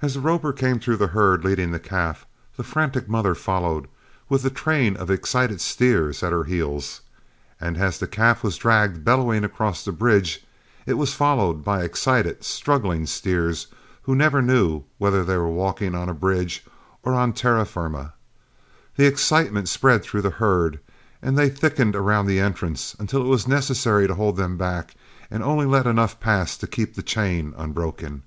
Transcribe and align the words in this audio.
As 0.00 0.14
the 0.14 0.20
roper 0.20 0.50
came 0.50 0.80
through 0.80 0.96
the 0.96 1.08
herd 1.08 1.44
leading 1.44 1.70
the 1.70 1.78
calf, 1.78 2.24
the 2.56 2.62
frantic 2.64 3.06
mother 3.06 3.34
followed, 3.34 3.86
with 4.30 4.46
a 4.46 4.48
train 4.48 4.96
of 4.96 5.10
excited 5.10 5.60
steers 5.60 6.22
at 6.22 6.32
her 6.32 6.44
heels. 6.44 7.02
And 7.60 7.76
as 7.76 7.98
the 7.98 8.06
calf 8.06 8.42
was 8.42 8.56
dragged 8.56 9.04
bellowing 9.04 9.44
across 9.44 9.84
the 9.84 9.92
bridge, 9.92 10.42
it 10.86 10.94
was 10.94 11.12
followed 11.12 11.62
by 11.62 11.82
excited, 11.84 12.44
struggling 12.44 13.04
steers 13.04 13.66
who 14.04 14.14
never 14.14 14.40
knew 14.40 14.84
whether 14.96 15.22
they 15.22 15.36
were 15.36 15.50
walking 15.50 15.94
on 15.94 16.08
a 16.08 16.14
bridge 16.14 16.64
or 17.02 17.12
on 17.12 17.34
terra 17.34 17.66
firma. 17.66 18.14
The 18.96 19.04
excitement 19.04 19.68
spread 19.68 20.02
through 20.02 20.22
the 20.22 20.30
herd, 20.40 20.80
and 21.20 21.36
they 21.36 21.50
thickened 21.50 21.94
around 21.94 22.24
the 22.26 22.40
entrance 22.40 22.96
until 22.98 23.20
it 23.20 23.28
was 23.28 23.46
necessary 23.46 24.06
to 24.06 24.14
hold 24.14 24.38
them 24.38 24.56
back, 24.56 24.94
and 25.30 25.42
only 25.42 25.66
let 25.66 25.86
enough 25.86 26.20
pass 26.20 26.56
to 26.56 26.66
keep 26.66 26.94
the 26.94 27.02
chain 27.02 27.52
unbroken. 27.58 28.22